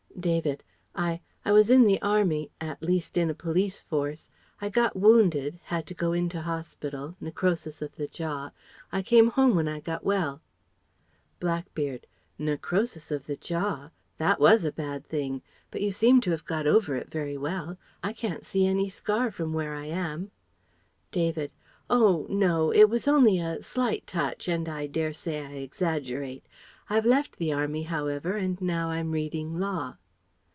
David: 0.19 0.63
"I 0.93 1.19
I 1.43 1.51
was 1.51 1.71
in 1.71 1.85
the 1.87 1.99
army... 1.99 2.51
at 2.61 2.83
least 2.83 3.17
in 3.17 3.31
a 3.31 3.33
police 3.33 3.81
force... 3.81 4.29
I 4.61 4.69
got 4.69 4.95
wounded, 4.95 5.59
had 5.63 5.87
to 5.87 5.95
go 5.95 6.13
into 6.13 6.43
hospital 6.43 7.15
necrosis 7.19 7.81
of 7.81 7.95
the 7.95 8.07
jaw... 8.07 8.51
I 8.91 9.01
came 9.01 9.31
home 9.31 9.55
when 9.55 9.67
I 9.67 9.79
got 9.79 10.03
well..." 10.03 10.39
Blackbeard: 11.39 12.05
"Necrosis 12.37 13.09
of 13.09 13.25
the 13.25 13.35
jaw! 13.35 13.89
That 14.19 14.39
was 14.39 14.63
a 14.63 14.71
bad 14.71 15.03
thing. 15.07 15.41
But 15.71 15.81
you 15.81 15.89
seem 15.91 16.21
to 16.21 16.29
have 16.31 16.45
got 16.45 16.67
over 16.67 16.93
it 16.95 17.09
very 17.09 17.37
well. 17.37 17.79
I 18.03 18.13
can't 18.13 18.45
see 18.45 18.67
any 18.67 18.89
scar 18.89 19.31
from 19.31 19.53
where 19.53 19.73
I 19.73 19.85
am..." 19.87 20.29
David: 21.09 21.49
"Oh 21.89 22.27
no. 22.29 22.69
It 22.71 22.91
was 22.91 23.07
only 23.07 23.39
a 23.39 23.63
slight 23.63 24.05
touch 24.05 24.47
and 24.47 24.69
I 24.69 24.85
dare 24.85 25.13
say 25.13 25.41
I 25.43 25.51
exaggerate... 25.55 26.45
I've 26.91 27.07
left 27.07 27.37
the 27.37 27.51
Army 27.53 27.83
however 27.83 28.35
and 28.35 28.61
now 28.61 28.91
I'm 28.91 29.13
reading 29.13 29.57
Law..." 29.59 29.97